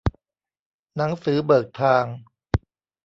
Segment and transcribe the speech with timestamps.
[0.95, 2.05] หนังสือเบิกทาง